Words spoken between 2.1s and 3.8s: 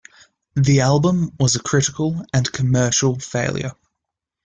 and commercial failure.